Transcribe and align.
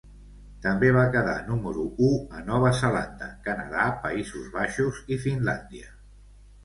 També 0.61 0.87
va 0.95 1.03
quedar 1.15 1.35
número 1.49 1.83
u 2.07 2.09
a 2.37 2.41
Nova 2.49 2.71
Zelanda, 2.79 3.29
Canadà, 3.49 3.85
Països 4.07 4.49
Baixos 4.59 5.03
i 5.17 5.21
Finlàndia. 5.27 5.93